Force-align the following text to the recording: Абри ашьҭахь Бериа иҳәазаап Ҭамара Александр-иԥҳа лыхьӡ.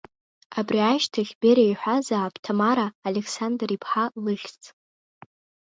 Абри 0.59 0.79
ашьҭахь 0.91 1.33
Бериа 1.39 1.65
иҳәазаап 1.69 2.35
Ҭамара 2.43 2.87
Александр-иԥҳа 3.07 4.05
лыхьӡ. 4.23 4.61